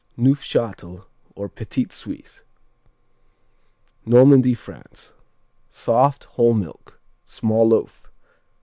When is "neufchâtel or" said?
0.17-1.47